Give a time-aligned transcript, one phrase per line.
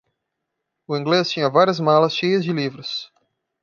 [0.87, 3.13] O inglês tinha várias malas cheias de livros.